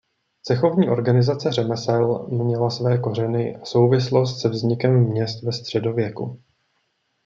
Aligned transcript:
Cechovní 0.43 0.89
organizace 0.89 1.51
řemesel 1.51 2.27
měla 2.29 2.69
své 2.69 2.97
kořeny 2.97 3.57
a 3.57 3.65
souvislost 3.65 4.41
se 4.41 4.49
vznikem 4.49 5.03
měst 5.09 5.43
ve 5.43 5.51
středověku. 5.51 6.41